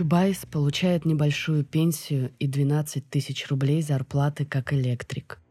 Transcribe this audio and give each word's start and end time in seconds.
Чубайс 0.00 0.46
получает 0.46 1.04
небольшую 1.04 1.62
пенсию 1.62 2.32
и 2.38 2.46
12 2.46 3.10
тысяч 3.10 3.46
рублей 3.48 3.82
зарплаты 3.82 4.46
как 4.46 4.72
электрик. 4.72 5.42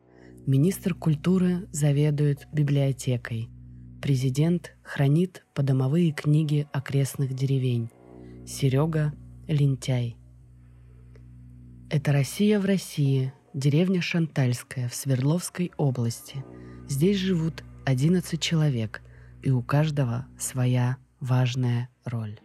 Министр 0.47 0.95
культуры 0.95 1.67
заведует 1.71 2.47
библиотекой. 2.51 3.47
Президент 4.01 4.75
хранит 4.81 5.45
подомовые 5.53 6.13
книги 6.13 6.67
окрестных 6.73 7.35
деревень. 7.35 7.91
Серега– 8.47 9.13
лентяй. 9.47 10.17
Это 11.91 12.11
Россия 12.11 12.59
в 12.59 12.65
России, 12.65 13.31
деревня 13.53 14.01
Шантальская 14.01 14.89
в 14.89 14.95
Свердловской 14.95 15.71
области. 15.77 16.43
Здесь 16.87 17.17
живут 17.17 17.63
11 17.85 18.41
человек, 18.41 19.03
и 19.43 19.51
у 19.51 19.61
каждого 19.61 20.25
своя 20.39 20.97
важная 21.19 21.89
роль. 22.03 22.39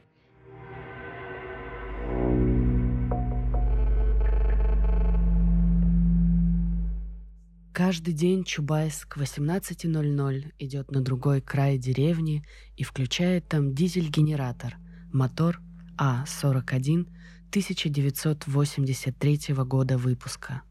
Каждый 7.74 8.14
день 8.14 8.44
Чубайс 8.44 9.04
к 9.04 9.16
18.00 9.16 10.52
идет 10.60 10.92
на 10.92 11.00
другой 11.00 11.40
край 11.40 11.76
деревни 11.76 12.46
и 12.76 12.84
включает 12.84 13.48
там 13.48 13.74
дизель-генератор, 13.74 14.76
мотор 15.12 15.60
А-41 15.98 17.08
1983 17.48 19.54
года 19.64 19.98
выпуска. 19.98 20.62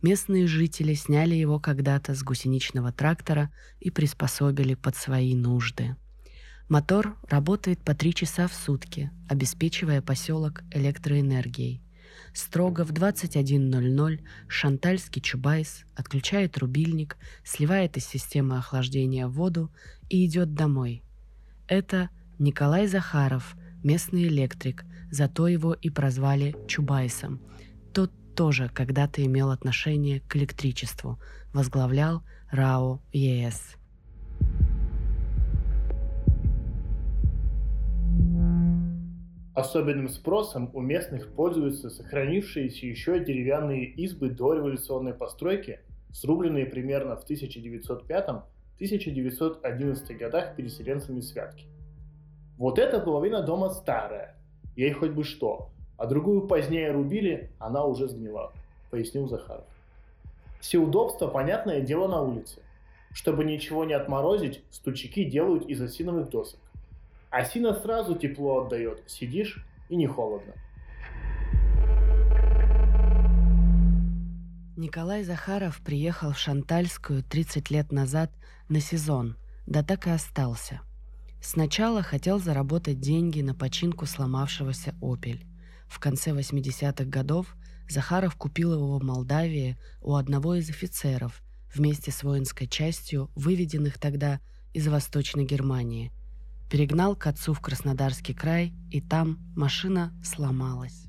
Местные 0.00 0.46
жители 0.46 0.94
сняли 0.94 1.34
его 1.34 1.58
когда-то 1.58 2.14
с 2.14 2.22
гусеничного 2.22 2.92
трактора 2.92 3.50
и 3.80 3.90
приспособили 3.90 4.74
под 4.74 4.94
свои 4.94 5.34
нужды. 5.34 5.96
Мотор 6.68 7.16
работает 7.28 7.84
по 7.84 7.96
три 7.96 8.14
часа 8.14 8.46
в 8.46 8.54
сутки, 8.54 9.10
обеспечивая 9.28 10.02
поселок 10.02 10.62
электроэнергией– 10.70 11.82
Строго 12.32 12.84
в 12.84 12.92
21.00 12.92 14.20
шантальский 14.46 15.22
Чубайс 15.22 15.84
отключает 15.94 16.58
рубильник, 16.58 17.16
сливает 17.44 17.96
из 17.96 18.06
системы 18.06 18.58
охлаждения 18.58 19.26
воду 19.26 19.70
и 20.08 20.26
идет 20.26 20.54
домой. 20.54 21.02
Это 21.66 22.10
Николай 22.38 22.86
Захаров, 22.86 23.56
местный 23.82 24.24
электрик, 24.24 24.84
зато 25.10 25.48
его 25.48 25.72
и 25.72 25.90
прозвали 25.90 26.56
Чубайсом. 26.66 27.40
Тот 27.92 28.12
тоже 28.34 28.70
когда-то 28.72 29.24
имел 29.24 29.50
отношение 29.50 30.20
к 30.20 30.36
электричеству, 30.36 31.18
возглавлял 31.52 32.22
РАО 32.50 33.02
ЕС. 33.12 33.77
Особенным 39.58 40.08
спросом 40.08 40.70
у 40.72 40.80
местных 40.80 41.34
пользуются 41.34 41.90
сохранившиеся 41.90 42.86
еще 42.86 43.18
деревянные 43.18 43.86
избы 43.86 44.30
дореволюционной 44.30 45.14
постройки, 45.14 45.80
срубленные 46.12 46.64
примерно 46.64 47.16
в 47.16 47.28
1905-1911 47.28 50.14
годах 50.16 50.54
переселенцами 50.54 51.20
Святки. 51.20 51.66
Вот 52.56 52.78
эта 52.78 53.00
половина 53.00 53.42
дома 53.42 53.70
старая, 53.70 54.36
ей 54.76 54.92
хоть 54.92 55.10
бы 55.10 55.24
что, 55.24 55.70
а 55.96 56.06
другую 56.06 56.46
позднее 56.46 56.92
рубили, 56.92 57.50
она 57.58 57.84
уже 57.84 58.06
сгнила, 58.06 58.52
пояснил 58.92 59.26
Захаров. 59.26 59.66
Все 60.60 60.78
удобства, 60.78 61.26
понятное 61.26 61.80
дело, 61.80 62.06
на 62.06 62.22
улице. 62.22 62.62
Чтобы 63.12 63.44
ничего 63.44 63.84
не 63.84 63.94
отморозить, 63.94 64.62
стульчики 64.70 65.24
делают 65.24 65.66
из 65.66 65.82
осиновых 65.82 66.30
досок. 66.30 66.60
Осина 67.30 67.74
сразу 67.74 68.14
тепло 68.14 68.64
отдает. 68.64 69.02
Сидишь 69.06 69.64
и 69.88 69.96
не 69.96 70.06
холодно. 70.06 70.54
Николай 74.76 75.24
Захаров 75.24 75.80
приехал 75.82 76.32
в 76.32 76.38
Шантальскую 76.38 77.22
30 77.22 77.70
лет 77.70 77.92
назад 77.92 78.30
на 78.68 78.80
сезон, 78.80 79.36
да 79.66 79.82
так 79.82 80.06
и 80.06 80.10
остался. 80.10 80.80
Сначала 81.42 82.02
хотел 82.02 82.38
заработать 82.38 83.00
деньги 83.00 83.42
на 83.42 83.54
починку 83.54 84.06
сломавшегося 84.06 84.94
«Опель». 85.02 85.44
В 85.88 85.98
конце 85.98 86.30
80-х 86.30 87.04
годов 87.04 87.56
Захаров 87.88 88.36
купил 88.36 88.74
его 88.74 88.98
в 88.98 89.02
Молдавии 89.02 89.78
у 90.00 90.14
одного 90.14 90.54
из 90.54 90.70
офицеров 90.70 91.42
вместе 91.74 92.10
с 92.10 92.22
воинской 92.22 92.66
частью, 92.66 93.30
выведенных 93.34 93.98
тогда 93.98 94.40
из 94.72 94.86
Восточной 94.88 95.44
Германии– 95.44 96.12
Перегнал 96.70 97.16
к 97.16 97.26
отцу 97.26 97.54
в 97.54 97.60
Краснодарский 97.60 98.34
край, 98.34 98.74
и 98.90 99.00
там 99.00 99.38
машина 99.56 100.12
сломалась. 100.22 101.06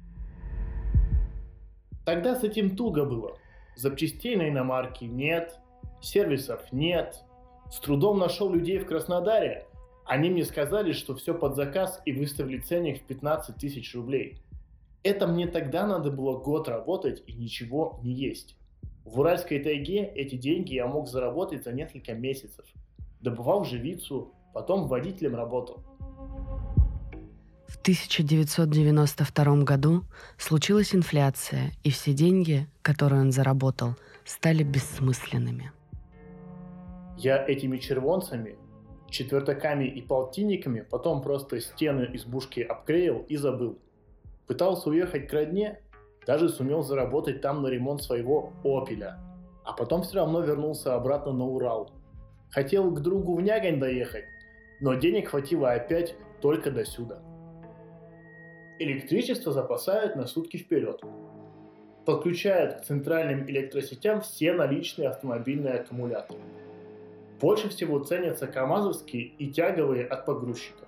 Тогда 2.05 2.35
с 2.35 2.43
этим 2.43 2.77
туго 2.77 3.03
было. 3.03 3.37
Запчастей 3.75 4.37
на 4.37 4.47
иномарке 4.47 5.05
нет, 5.05 5.59
сервисов 6.01 6.61
нет. 6.71 7.23
С 7.69 7.79
трудом 7.79 8.19
нашел 8.19 8.53
людей 8.53 8.79
в 8.79 8.85
Краснодаре. 8.85 9.65
Они 10.05 10.29
мне 10.29 10.45
сказали, 10.45 10.93
что 10.93 11.13
все 11.15 11.33
под 11.33 11.55
заказ 11.55 12.01
и 12.05 12.13
выставили 12.13 12.59
ценник 12.59 13.03
в 13.03 13.05
15 13.05 13.57
тысяч 13.57 13.93
рублей. 13.93 14.41
Это 15.03 15.27
мне 15.27 15.45
тогда 15.45 15.85
надо 15.85 16.09
было 16.09 16.39
год 16.39 16.69
работать 16.69 17.21
и 17.27 17.33
ничего 17.33 17.99
не 18.01 18.13
есть. 18.13 18.55
В 19.03 19.19
Уральской 19.19 19.59
тайге 19.59 20.05
эти 20.15 20.35
деньги 20.35 20.73
я 20.73 20.87
мог 20.87 21.09
заработать 21.09 21.63
за 21.65 21.73
несколько 21.73 22.13
месяцев. 22.13 22.65
Добывал 23.21 23.65
живицу, 23.65 24.33
потом 24.53 24.87
водителем 24.87 25.35
работал. 25.35 25.83
В 27.67 27.77
1992 27.81 29.63
году 29.63 30.03
случилась 30.37 30.95
инфляция, 30.95 31.71
и 31.83 31.91
все 31.91 32.13
деньги, 32.13 32.67
которые 32.81 33.21
он 33.21 33.31
заработал, 33.31 33.95
стали 34.25 34.63
бессмысленными. 34.63 35.71
Я 37.17 37.45
этими 37.47 37.77
червонцами, 37.77 38.57
четвертаками 39.09 39.85
и 39.85 40.01
полтинниками 40.01 40.81
потом 40.81 41.21
просто 41.21 41.59
стены 41.59 42.09
избушки 42.13 42.61
обклеил 42.61 43.25
и 43.27 43.37
забыл. 43.37 43.77
Пытался 44.47 44.89
уехать 44.89 45.27
к 45.27 45.33
родне, 45.33 45.79
даже 46.25 46.49
сумел 46.49 46.81
заработать 46.81 47.41
там 47.41 47.61
на 47.61 47.67
ремонт 47.67 48.01
своего 48.01 48.51
«Опеля», 48.63 49.19
а 49.63 49.73
потом 49.73 50.01
все 50.01 50.15
равно 50.15 50.41
вернулся 50.41 50.95
обратно 50.95 51.33
на 51.33 51.45
Урал. 51.45 51.91
Хотел 52.49 52.91
к 52.91 53.01
другу 53.01 53.35
в 53.35 53.41
Нягань 53.41 53.79
доехать, 53.79 54.25
но 54.81 54.93
денег 54.95 55.29
хватило 55.29 55.71
опять 55.71 56.15
только 56.41 56.71
до 56.71 56.85
сюда. 56.85 57.21
Электричество 58.79 59.51
запасают 59.51 60.15
на 60.15 60.25
сутки 60.25 60.57
вперед. 60.57 61.01
Подключают 62.05 62.75
к 62.75 62.85
центральным 62.85 63.49
электросетям 63.49 64.21
все 64.21 64.53
наличные 64.53 65.09
автомобильные 65.09 65.75
аккумуляторы. 65.75 66.39
Больше 67.41 67.69
всего 67.69 67.99
ценятся 67.99 68.47
КАМАЗовские 68.47 69.23
и 69.23 69.51
тяговые 69.51 70.05
от 70.05 70.25
погрузчиков. 70.25 70.87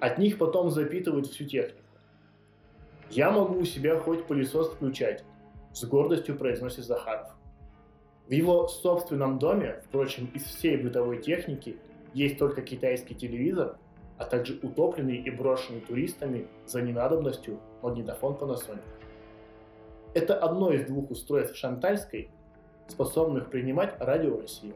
От 0.00 0.18
них 0.18 0.38
потом 0.38 0.70
запитывают 0.70 1.26
всю 1.26 1.44
технику. 1.44 1.82
Я 3.10 3.30
могу 3.30 3.60
у 3.60 3.64
себя 3.64 3.98
хоть 3.98 4.26
пылесос 4.26 4.70
включать, 4.70 5.24
с 5.72 5.84
гордостью 5.84 6.36
произносит 6.36 6.84
Захаров. 6.84 7.32
В 8.26 8.32
его 8.32 8.68
собственном 8.68 9.38
доме, 9.38 9.80
впрочем, 9.86 10.30
из 10.34 10.44
всей 10.44 10.76
бытовой 10.76 11.22
техники 11.22 11.78
есть 12.18 12.36
только 12.36 12.62
китайский 12.62 13.14
телевизор, 13.14 13.78
а 14.18 14.24
также 14.24 14.58
утопленный 14.60 15.18
и 15.18 15.30
брошенный 15.30 15.80
туристами 15.80 16.48
за 16.66 16.82
ненадобностью 16.82 17.60
магнитофон 17.80 18.34
Panasonic. 18.34 18.82
Это 20.14 20.36
одно 20.36 20.72
из 20.72 20.86
двух 20.86 21.12
устройств 21.12 21.56
Шантальской, 21.56 22.30
способных 22.88 23.50
принимать 23.50 23.94
радио 24.00 24.40
России. 24.40 24.74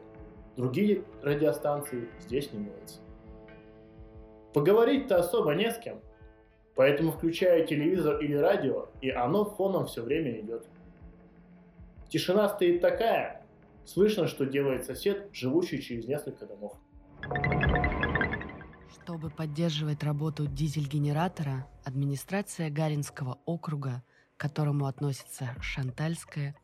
Другие 0.55 1.03
радиостанции 1.21 2.07
здесь 2.21 2.53
не 2.53 2.59
имеются. 2.59 3.01
Поговорить-то 4.53 5.17
особо 5.17 5.53
не 5.53 5.69
с 5.69 5.77
кем, 5.77 5.99
поэтому 6.75 7.11
включаю 7.11 7.67
телевизор 7.67 8.19
или 8.19 8.35
радио, 8.35 8.87
и 9.01 9.09
оно 9.09 9.43
фоном 9.43 9.87
все 9.87 10.01
время 10.01 10.39
идет. 10.39 10.65
Тишина 12.07 12.47
стоит 12.47 12.79
такая, 12.79 13.43
слышно, 13.83 14.27
что 14.27 14.45
делает 14.45 14.85
сосед, 14.85 15.27
живущий 15.33 15.81
через 15.81 16.07
несколько 16.07 16.45
домов. 16.45 16.77
Чтобы 18.91 19.29
поддерживать 19.29 20.03
работу 20.03 20.45
дизель-генератора, 20.45 21.67
администрация 21.85 22.69
Гаринского 22.69 23.39
округа, 23.45 24.03
к 24.35 24.41
которому 24.41 24.87
относится 24.87 25.55
Шантальская, 25.61 26.55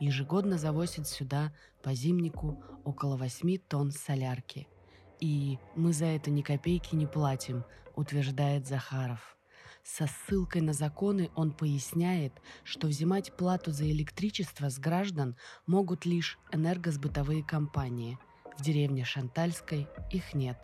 ежегодно 0.00 0.56
завозит 0.56 1.06
сюда 1.06 1.52
по 1.82 1.94
зимнику 1.94 2.62
около 2.84 3.16
8 3.16 3.58
тонн 3.68 3.90
солярки. 3.90 4.68
И 5.20 5.58
мы 5.74 5.92
за 5.92 6.06
это 6.06 6.30
ни 6.30 6.42
копейки 6.42 6.94
не 6.94 7.06
платим, 7.06 7.64
утверждает 7.94 8.66
Захаров. 8.66 9.36
Со 9.84 10.06
ссылкой 10.06 10.62
на 10.62 10.72
законы 10.72 11.30
он 11.34 11.52
поясняет, 11.52 12.32
что 12.64 12.88
взимать 12.88 13.36
плату 13.36 13.70
за 13.70 13.90
электричество 13.90 14.70
с 14.70 14.78
граждан 14.78 15.36
могут 15.66 16.06
лишь 16.06 16.38
энергосбытовые 16.52 17.44
компании– 17.44 18.18
в 18.58 18.62
деревне 18.62 19.04
Шантальской 19.04 19.88
их 20.10 20.34
нет. 20.34 20.58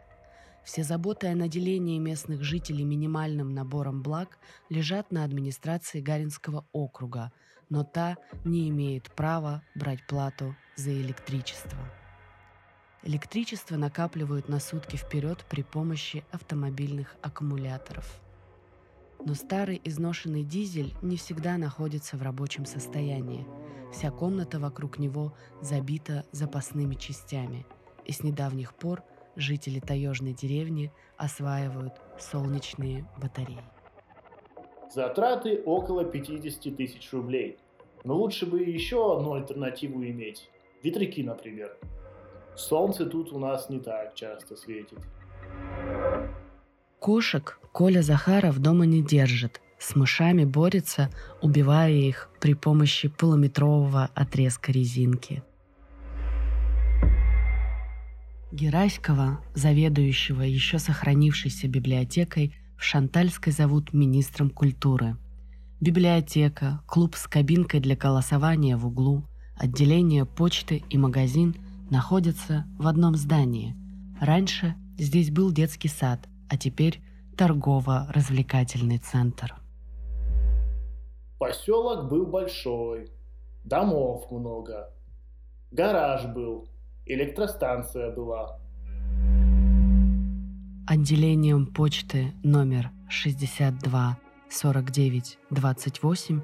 Все 0.65 0.85
заботы 0.85 1.27
о 1.27 1.35
наделении 1.35 1.99
местных 1.99 2.43
жителей 2.43 2.85
минимальным 2.85 3.53
набором 3.53 4.03
благ 4.03 4.39
лежат 4.69 5.11
на 5.11 5.25
администрации 5.25 6.01
Гаринского 6.01 6.65
округа, 6.73 7.33
но 7.69 7.85
та 7.85 8.17
не 8.45 8.69
имеет 8.69 9.11
права 9.11 9.63
брать 9.75 10.07
плату 10.07 10.55
за 10.77 10.93
электричество. 10.93 11.79
Электричество 13.05 13.77
накапливают 13.77 14.49
на 14.49 14.61
сутки 14.61 14.97
вперед 14.97 15.45
при 15.49 15.63
помощи 15.63 16.25
автомобильных 16.31 17.17
аккумуляторов. 17.21 18.21
Но 19.25 19.35
старый 19.35 19.81
изношенный 19.83 20.45
дизель 20.45 20.95
не 21.03 21.17
всегда 21.17 21.57
находится 21.57 22.17
в 22.17 22.23
рабочем 22.23 22.65
состоянии. 22.65 23.47
Вся 23.93 24.11
комната 24.11 24.61
вокруг 24.61 24.99
него 24.99 25.35
забита 25.61 26.25
запасными 26.31 26.95
частями, 26.95 27.67
и 28.05 28.13
с 28.13 28.23
недавних 28.23 28.75
пор 28.75 29.03
жители 29.37 29.81
таежной 29.81 30.33
деревни 30.33 30.93
осваивают 31.17 31.95
солнечные 32.19 33.07
батареи. 33.21 33.63
Затраты 34.95 35.63
около 35.65 36.05
50 36.05 36.77
тысяч 36.77 37.13
рублей. 37.13 37.59
Но 38.05 38.17
лучше 38.17 38.47
бы 38.47 38.61
еще 38.61 39.17
одну 39.17 39.35
альтернативу 39.35 40.05
иметь. 40.05 40.51
Ветряки, 40.83 41.23
например. 41.23 41.77
Солнце 42.57 43.07
тут 43.07 43.33
у 43.33 43.39
нас 43.39 43.71
не 43.71 43.79
так 43.79 44.15
часто 44.15 44.57
светит. 44.57 44.99
Кошек 46.99 47.59
Коля 47.73 48.03
Захаров 48.03 48.59
дома 48.59 48.85
не 48.85 49.03
держит. 49.03 49.61
С 49.79 49.97
мышами 49.97 50.45
борется, 50.45 51.11
убивая 51.41 51.91
их 51.91 52.31
при 52.41 52.55
помощи 52.55 53.09
полуметрового 53.09 54.11
отрезка 54.15 54.71
резинки. 54.71 55.43
Гераськова, 58.53 59.41
заведующего 59.55 60.43
еще 60.43 60.79
сохранившейся 60.79 61.67
библиотекой, 61.69 62.55
в 62.77 62.85
Шантальской 62.85 63.53
зовут 63.53 63.93
министром 63.93 64.51
культуры. 64.51 65.17
Библиотека, 65.81 66.81
клуб 66.87 67.17
с 67.17 67.27
кабинкой 67.27 67.81
для 67.81 67.97
голосования 67.97 68.77
в 68.77 68.87
углу, 68.87 69.25
отделение 69.57 70.25
почты 70.25 70.85
и 70.89 70.97
магазин– 70.97 71.57
находятся 71.93 72.65
в 72.79 72.87
одном 72.87 73.17
здании. 73.17 73.77
Раньше 74.19 74.75
здесь 74.99 75.31
был 75.31 75.53
детский 75.53 75.89
сад, 75.89 76.21
а 76.49 76.57
теперь 76.57 77.03
торгово-развлекательный 77.37 78.97
центр. 78.97 79.55
Поселок 81.39 82.09
был 82.09 82.25
большой, 82.25 83.11
домов 83.65 84.31
много, 84.31 84.91
гараж 85.71 86.25
был, 86.35 86.67
электростанция 87.07 88.15
была. 88.15 88.59
Отделением 90.87 91.67
почты 91.67 92.33
номер 92.43 92.91
62 93.09 94.19
49 94.51 95.39
28 95.51 96.43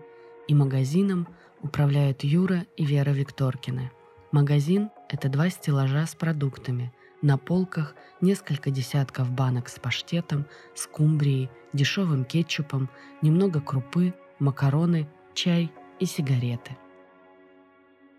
и 0.48 0.54
магазином 0.54 1.28
управляют 1.62 2.24
Юра 2.24 2.64
и 2.76 2.84
Вера 2.84 3.10
Викторкины– 3.10 3.90
Магазин– 4.30 4.90
это 5.08 5.30
два 5.30 5.48
стеллажа 5.48 6.04
с 6.04 6.14
продуктами. 6.14 6.92
На 7.22 7.38
полках 7.38 7.94
несколько 8.20 8.70
десятков 8.70 9.30
банок 9.30 9.70
с 9.70 9.78
паштетом, 9.78 10.44
скумбрией, 10.74 11.48
дешевым 11.72 12.26
кетчупом, 12.26 12.90
немного 13.22 13.62
крупы, 13.62 14.12
макароны, 14.38 15.08
чай 15.32 15.72
и 15.98 16.04
сигареты. 16.04 16.76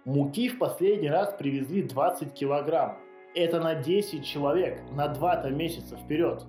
Муки 0.09 0.49
в 0.49 0.57
последний 0.57 1.07
раз 1.07 1.35
привезли 1.37 1.83
20 1.83 2.33
килограмм. 2.33 2.97
Это 3.35 3.59
на 3.59 3.75
10 3.75 4.25
человек, 4.25 4.81
на 4.91 5.05
2-то 5.05 5.51
месяца 5.51 5.97
вперед. 5.97 6.47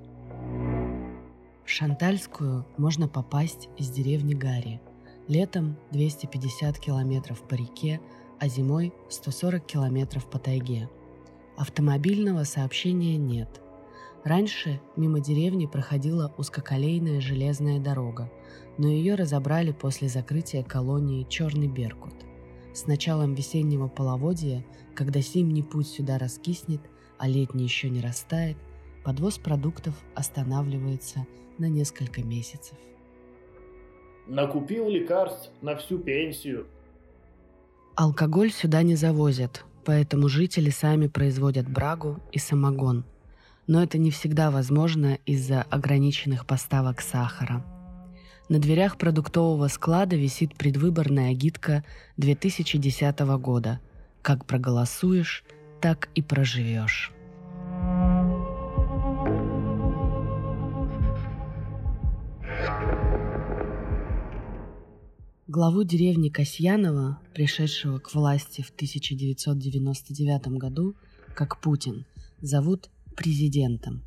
В 1.67 1.69
Шантальскую 1.69 2.65
можно 2.79 3.07
попасть 3.07 3.69
из 3.77 3.91
деревни 3.91 4.33
Гарри. 4.33 4.81
Летом 5.29 5.77
250 5.91 6.79
километров 6.79 7.47
по 7.47 7.53
реке, 7.53 8.01
а 8.39 8.49
зимой 8.49 8.95
140 9.11 9.67
километров 9.67 10.31
по 10.31 10.39
тайге. 10.39 10.89
Автомобильного 11.59 12.45
сообщения 12.45 13.19
нет. 13.19 13.61
Раньше 14.25 14.81
мимо 14.97 15.21
деревни 15.21 15.67
проходила 15.67 16.33
узкоколейная 16.39 17.21
железная 17.21 17.79
дорога, 17.79 18.33
но 18.79 18.89
ее 18.89 19.17
разобрали 19.17 19.73
после 19.73 20.09
закрытия 20.09 20.63
колонии 20.63 21.27
Черный 21.29 21.69
Беркут. 21.69 22.30
С 22.75 22.87
началом 22.87 23.35
весеннего 23.35 23.89
половодья, 23.89 24.65
когда 24.95 25.21
зимний 25.21 25.63
путь 25.63 25.89
сюда 25.89 26.19
раскиснет, 26.19 26.81
а 27.19 27.29
летний 27.29 27.65
еще 27.65 27.91
не 27.91 28.01
растает, 28.01 28.57
подвоз 29.05 29.39
продуктов 29.39 29.95
останавливается 30.15 31.27
на 31.59 31.69
несколько 31.69 32.23
месяцев. 32.23 32.79
Накупил 34.27 34.89
лекарств 34.89 35.51
на 35.61 35.77
всю 35.77 35.99
пенсию– 35.99 36.67
Алкоголь 38.03 38.51
сюда 38.51 38.83
не 38.83 38.95
завозят, 38.95 39.67
поэтому 39.85 40.29
жители 40.29 40.71
сами 40.71 41.07
производят 41.07 41.69
брагу 41.69 42.19
и 42.33 42.39
самогон. 42.39 43.05
Но 43.67 43.83
это 43.83 43.99
не 43.99 44.11
всегда 44.11 44.51
возможно 44.51 45.19
из-за 45.27 45.63
ограниченных 45.63 46.47
поставок 46.47 47.03
сахара. 47.03 47.63
На 48.51 48.59
дверях 48.59 48.99
продуктового 48.99 49.69
склада 49.69 50.17
висит 50.17 50.57
предвыборная 50.57 51.31
агитка 51.31 51.85
2010 52.17 53.21
года. 53.39 53.81
Как 54.23 54.45
проголосуешь, 54.45 55.45
так 55.81 56.09
и 56.17 56.21
проживешь. 56.21 57.13
Главу 65.47 65.85
деревни 65.85 66.29
Касьянова, 66.29 67.21
пришедшего 67.33 68.01
к 68.01 68.13
власти 68.13 68.63
в 68.63 68.71
1999 68.71 70.59
году, 70.59 70.97
как 71.37 71.61
Путин, 71.61 72.05
зовут 72.41 72.91
президентом. 73.15 74.03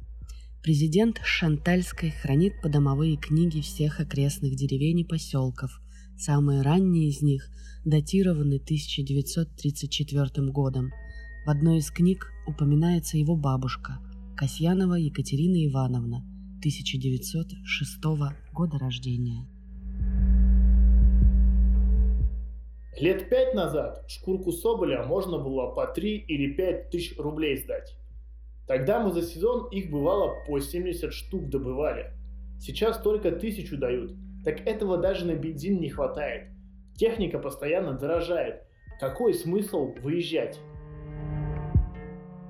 Президент 0.64 1.20
Шантальской 1.26 2.12
хранит 2.12 2.62
подомовые 2.62 3.18
книги 3.18 3.60
всех 3.60 4.00
окрестных 4.00 4.56
деревень 4.56 5.02
и 5.02 5.04
поселков. 5.04 5.82
Самые 6.18 6.62
ранние 6.62 7.10
из 7.10 7.22
них 7.22 7.50
датированы 7.84 8.62
1934 8.64 10.48
годом. 10.52 10.94
В 11.46 11.50
одной 11.50 11.80
из 11.80 11.92
книг 11.92 12.32
упоминается 12.48 13.18
его 13.18 13.36
бабушка, 13.36 14.00
Касьянова 14.38 14.96
Екатерина 14.96 15.66
Ивановна, 15.66 16.20
1906 16.60 18.02
года 18.54 18.80
рождения. 18.80 19.46
Лет 23.02 23.28
пять 23.28 23.54
назад 23.54 24.06
шкурку 24.08 24.54
соболя 24.54 25.04
можно 25.04 25.40
было 25.40 25.72
по 25.76 25.88
3 25.88 26.24
или 26.26 26.54
5 26.54 26.90
тысяч 26.90 27.18
рублей 27.18 27.58
сдать. 27.58 27.98
Тогда 28.68 29.04
мы 29.04 29.12
за 29.12 29.22
сезон 29.22 29.68
их 29.70 29.92
бывало 29.92 30.36
по 30.48 30.60
70 30.60 31.12
штук 31.12 31.50
добывали. 31.50 32.14
Сейчас 32.60 32.98
только 33.00 33.32
тысячу 33.32 33.78
дают. 33.78 34.14
Так 34.44 34.66
этого 34.66 34.98
даже 34.98 35.26
на 35.26 35.36
бензин 35.36 35.80
не 35.80 35.90
хватает. 35.90 36.50
Техника 36.96 37.40
постоянно 37.40 37.94
дорожает. 37.94 38.64
Какой 39.00 39.34
смысл 39.34 39.94
выезжать? 40.02 40.60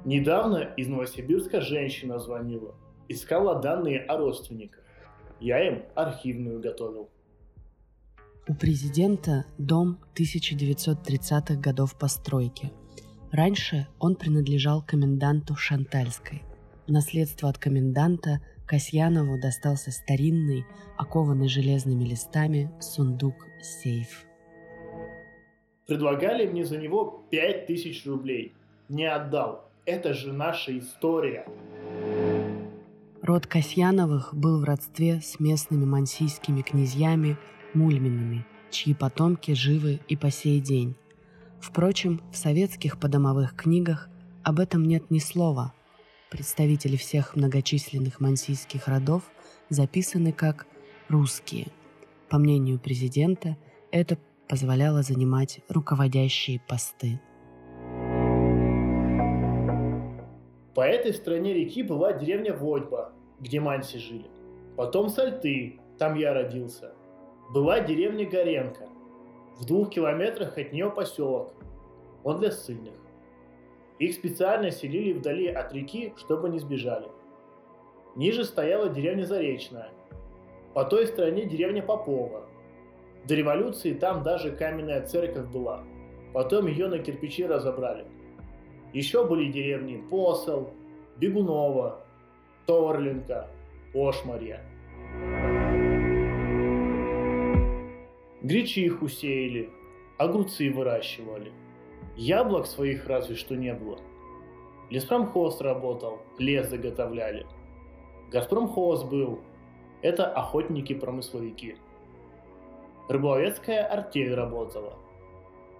Недавно 0.05 0.73
из 0.75 0.87
Новосибирска 0.87 1.61
женщина 1.61 2.19
звонила. 2.19 2.75
Искала 3.07 3.61
данные 3.61 4.01
о 4.01 4.17
родственниках. 4.17 4.83
Я 5.39 5.67
им 5.67 5.83
архивную 5.95 6.59
готовил. 6.59 7.09
У 8.47 8.53
президента 8.53 9.45
дом 9.57 9.99
1930-х 10.15 11.55
годов 11.55 11.97
постройки. 11.97 12.71
Раньше 13.33 13.87
он 13.97 14.15
принадлежал 14.15 14.83
коменданту 14.83 15.55
Шантальской. 15.55 16.43
В 16.85 16.91
наследство 16.91 17.49
от 17.49 17.57
коменданта 17.57 18.41
Касьянову 18.67 19.39
достался 19.41 19.89
старинный, 19.89 20.65
окованный 20.97 21.47
железными 21.47 22.03
листами 22.03 22.71
сундук-сейф. 22.79 24.25
Предлагали 25.87 26.45
мне 26.45 26.63
за 26.63 26.77
него 26.77 27.25
пять 27.31 27.65
тысяч 27.65 28.05
рублей. 28.05 28.53
Не 28.87 29.05
отдал. 29.05 29.67
Это 29.87 30.13
же 30.13 30.31
наша 30.31 30.77
история. 30.77 31.47
Род 33.23 33.47
Касьяновых 33.47 34.35
был 34.35 34.61
в 34.61 34.63
родстве 34.63 35.21
с 35.21 35.39
местными 35.39 35.85
мансийскими 35.85 36.61
князьями 36.61 37.37
Мульминами, 37.73 38.45
чьи 38.69 38.93
потомки 38.93 39.53
живы 39.53 40.01
и 40.07 40.15
по 40.15 40.29
сей 40.29 40.59
день. 40.59 40.95
Впрочем, 41.63 42.19
в 42.29 42.35
советских 42.35 42.99
подомовых 42.99 43.55
книгах 43.55 44.09
об 44.43 44.59
этом 44.59 44.83
нет 44.83 45.09
ни 45.09 45.19
слова. 45.19 45.73
Представители 46.29 46.97
всех 46.97 47.37
многочисленных 47.37 48.19
мансийских 48.19 48.89
родов 48.89 49.23
записаны 49.69 50.33
как 50.33 50.67
«русские». 51.07 51.67
По 52.29 52.37
мнению 52.37 52.79
президента, 52.79 53.55
это 53.91 54.17
позволяло 54.49 55.03
занимать 55.03 55.61
руководящие 55.69 56.59
посты. 56.67 57.21
По 60.75 60.81
этой 60.81 61.13
стороне 61.13 61.53
реки 61.53 61.81
была 61.81 62.11
деревня 62.11 62.53
Водьба, 62.53 63.13
где 63.39 63.61
Манси 63.61 63.99
жили. 63.99 64.25
Потом 64.75 65.07
Сальты, 65.07 65.79
там 65.97 66.15
я 66.15 66.33
родился. 66.33 66.93
Была 67.53 67.79
деревня 67.79 68.29
Горенко. 68.29 68.89
В 69.59 69.65
двух 69.65 69.91
километрах 69.91 70.57
от 70.57 70.73
нее 70.73 70.89
поселок. 70.89 71.53
Он 72.23 72.39
для 72.39 72.51
ссыльных. 72.51 72.93
Их 73.99 74.15
специально 74.15 74.71
селили 74.71 75.13
вдали 75.13 75.47
от 75.47 75.73
реки, 75.73 76.13
чтобы 76.17 76.49
не 76.49 76.59
сбежали. 76.59 77.07
Ниже 78.15 78.43
стояла 78.43 78.89
деревня 78.89 79.23
Заречная. 79.23 79.89
По 80.73 80.83
той 80.83 81.07
стороне 81.07 81.45
деревня 81.45 81.83
Попова. 81.83 82.43
До 83.25 83.35
революции 83.35 83.93
там 83.93 84.23
даже 84.23 84.51
каменная 84.51 85.05
церковь 85.05 85.47
была. 85.47 85.83
Потом 86.33 86.67
ее 86.67 86.87
на 86.87 86.99
кирпичи 86.99 87.45
разобрали. 87.45 88.05
Еще 88.91 89.25
были 89.25 89.51
деревни 89.51 90.03
Посол, 90.09 90.69
Бегунова, 91.17 92.03
Торлинка, 92.65 93.47
Ошмарья. 93.93 94.61
Гречиху 98.43 99.07
сеяли, 99.07 99.69
огурцы 100.17 100.69
выращивали. 100.69 101.53
Яблок 102.17 102.67
своих 102.67 103.07
разве 103.07 103.35
что 103.35 103.55
не 103.55 103.73
было. 103.73 103.99
Леспромхоз 104.89 105.61
работал, 105.61 106.19
лес 106.37 106.69
заготовляли. 106.69 107.47
Газпромхоз 108.31 109.05
был. 109.05 109.39
Это 110.01 110.25
охотники-промысловики. 110.25 111.77
Рыболовецкая 113.07 113.85
артель 113.85 114.33
работала. 114.33 114.97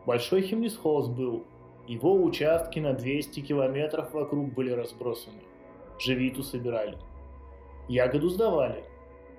Большой 0.06 0.42
химлесхоз 0.42 1.10
был. 1.10 1.44
Его 1.86 2.24
участки 2.24 2.80
на 2.80 2.94
200 2.94 3.42
километров 3.42 4.14
вокруг 4.14 4.54
были 4.54 4.72
разбросаны. 4.72 5.42
Живиту 6.00 6.44
собирали. 6.44 6.98
Ягоду 7.90 8.30
сдавали. 8.30 8.86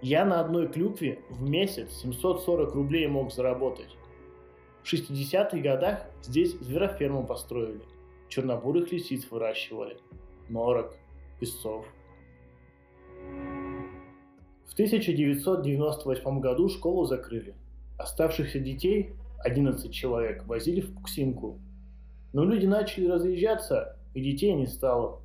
Я 0.06 0.26
на 0.26 0.38
одной 0.40 0.68
клюкве 0.68 1.20
в 1.30 1.48
месяц 1.48 1.90
740 2.02 2.74
рублей 2.74 3.06
мог 3.06 3.32
заработать. 3.32 3.96
В 4.82 4.92
60-х 4.92 5.56
годах 5.60 6.04
здесь 6.20 6.58
звероферму 6.60 7.26
построили. 7.26 7.80
Чернобурых 8.28 8.92
лисиц 8.92 9.26
выращивали. 9.30 9.96
Норок, 10.50 10.94
песцов. 11.40 11.86
В 14.66 14.74
1998 14.74 16.40
году 16.40 16.68
школу 16.68 17.06
закрыли. 17.06 17.54
Оставшихся 17.96 18.58
детей, 18.60 19.14
11 19.38 19.90
человек, 19.90 20.44
возили 20.46 20.82
в 20.82 20.94
Пуксинку. 20.94 21.58
Но 22.34 22.44
люди 22.44 22.66
начали 22.66 23.06
разъезжаться, 23.06 23.98
и 24.12 24.20
детей 24.20 24.52
не 24.52 24.66
стало. 24.66 25.22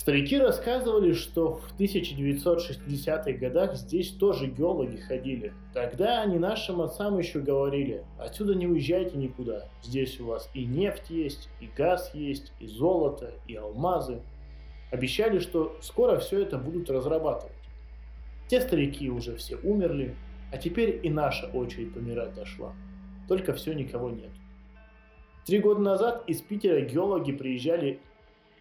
Старики 0.00 0.38
рассказывали, 0.38 1.12
что 1.12 1.58
в 1.58 1.78
1960-х 1.78 3.32
годах 3.32 3.74
здесь 3.74 4.08
тоже 4.12 4.46
геологи 4.46 4.96
ходили. 4.96 5.52
Тогда 5.74 6.22
они 6.22 6.38
нашим 6.38 6.80
отцам 6.80 7.18
еще 7.18 7.40
говорили, 7.40 8.02
отсюда 8.18 8.54
не 8.54 8.66
уезжайте 8.66 9.18
никуда. 9.18 9.68
Здесь 9.82 10.18
у 10.18 10.24
вас 10.24 10.48
и 10.54 10.64
нефть 10.64 11.10
есть, 11.10 11.50
и 11.60 11.68
газ 11.76 12.14
есть, 12.14 12.50
и 12.60 12.66
золото, 12.66 13.34
и 13.46 13.54
алмазы. 13.56 14.22
Обещали, 14.90 15.38
что 15.38 15.76
скоро 15.82 16.18
все 16.18 16.40
это 16.40 16.56
будут 16.56 16.88
разрабатывать. 16.88 17.52
Те 18.48 18.62
старики 18.62 19.10
уже 19.10 19.36
все 19.36 19.56
умерли, 19.56 20.16
а 20.50 20.56
теперь 20.56 20.98
и 21.02 21.10
наша 21.10 21.44
очередь 21.48 21.92
помирать 21.92 22.32
дошла. 22.32 22.72
Только 23.28 23.52
все 23.52 23.74
никого 23.74 24.08
нет. 24.08 24.30
Три 25.44 25.58
года 25.58 25.82
назад 25.82 26.24
из 26.26 26.40
Питера 26.40 26.80
геологи 26.80 27.32
приезжали 27.32 28.00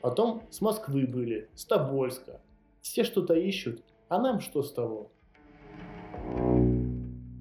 Потом 0.01 0.43
с 0.49 0.61
Москвы 0.61 1.05
были, 1.05 1.49
с 1.55 1.65
Тобольска. 1.65 2.41
Все 2.81 3.03
что-то 3.03 3.33
ищут, 3.33 3.83
а 4.07 4.19
нам 4.19 4.39
что 4.39 4.63
с 4.63 4.71
того? 4.71 5.11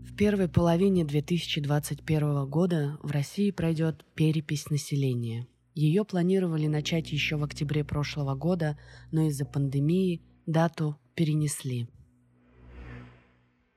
В 0.05 0.17
первой 0.17 0.49
половине 0.49 1.05
2021 1.05 2.47
года 2.47 2.99
в 3.03 3.13
России 3.13 3.53
пройдет 3.53 4.05
перепись 4.15 4.69
населения. 4.71 5.47
Ее 5.75 6.05
планировали 6.05 6.67
начать 6.67 7.13
еще 7.13 7.37
в 7.37 7.45
октябре 7.45 7.85
прошлого 7.85 8.35
года, 8.35 8.77
но 9.13 9.29
из-за 9.29 9.47
пандемии 9.47 10.23
дату 10.45 10.97
перенесли. 11.15 11.87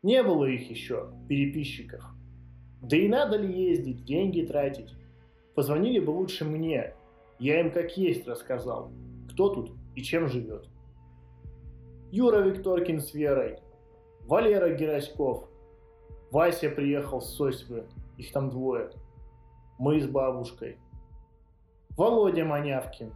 Не 0.02 0.24
было 0.24 0.46
их 0.46 0.68
еще, 0.72 1.14
переписчиков. 1.30 2.04
Да 2.82 2.98
и 2.98 3.08
надо 3.08 3.38
ли 3.38 3.70
ездить, 3.70 4.04
деньги 4.04 4.42
тратить? 4.42 4.96
Позвонили 5.54 6.00
бы 6.00 6.10
лучше 6.10 6.44
мне, 6.44 6.96
я 7.42 7.60
им 7.60 7.72
как 7.72 7.98
есть 7.98 8.28
рассказал, 8.28 8.92
кто 9.32 9.50
тут 9.50 9.72
и 9.96 10.04
чем 10.04 10.28
живет. 10.28 10.70
Юра 12.12 12.42
Викторкин 12.42 13.02
с 13.02 13.16
Верой, 13.16 13.58
Валера 14.28 14.76
Гераськов, 14.76 15.50
Вася 16.30 16.70
приехал 16.70 17.20
с 17.20 17.34
Сосьвы, 17.34 17.88
их 18.18 18.32
там 18.32 18.52
двое, 18.52 18.92
мы 19.80 20.00
с 20.00 20.08
бабушкой, 20.08 20.78
Володя 21.98 22.46
Манявкин, 22.46 23.12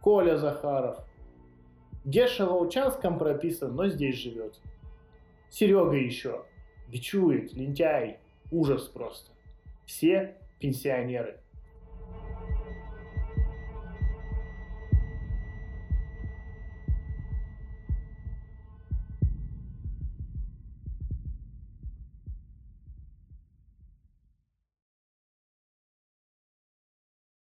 Коля 0.00 0.38
Захаров, 0.38 1.06
Геша 2.06 2.46
Волчанском 2.46 3.18
прописан, 3.18 3.76
но 3.76 3.86
здесь 3.88 4.16
живет. 4.16 4.58
Серега 5.50 5.96
еще, 5.96 6.46
бичует, 6.88 7.52
лентяй, 7.52 8.18
ужас 8.50 8.84
просто. 8.84 9.30
Все 9.84 10.38
пенсионеры– 10.58 11.38